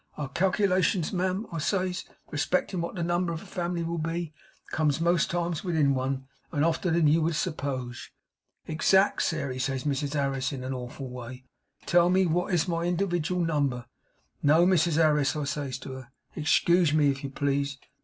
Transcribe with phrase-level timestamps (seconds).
[0.17, 4.33] Our calcilations, ma'am," I says, "respectin' wot the number of a family will be,
[4.71, 8.11] comes most times within one, and oftener than you would suppoge,
[8.65, 11.45] exact." "Sairey," says Mrs Harris, in a awful way,
[11.85, 13.85] "Tell me wot is my indiwidgle number."
[14.41, 17.77] "No, Mrs Harris," I says to her, "ex cuge me, if you please.